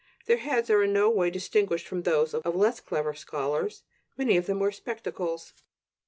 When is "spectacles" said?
4.71-5.53